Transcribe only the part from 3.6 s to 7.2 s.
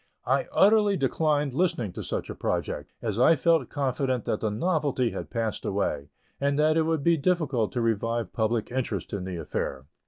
confident that the novelty had passed away, and that it would be